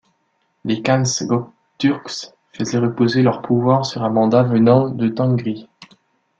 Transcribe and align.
Les 0.65 0.81
Khans 0.81 1.03
gökturks 1.27 2.33
faisait 2.53 2.79
reposer 2.79 3.21
leur 3.21 3.43
pouvoir 3.43 3.85
sur 3.85 4.01
un 4.01 4.09
mandat 4.09 4.41
venant 4.41 4.89
de 4.89 5.07
Tengri. 5.09 5.69